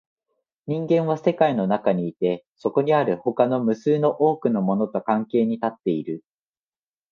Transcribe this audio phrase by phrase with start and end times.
[0.65, 6.23] 人間は世界の中にいて、そこにある他の無数の多くのものと関係に立っている。